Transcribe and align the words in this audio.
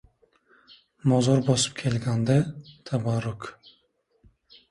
Mozor 1.11 1.43
bosib 1.49 1.75
kelgan-da, 1.81 2.39
tabarruk! 2.91 3.45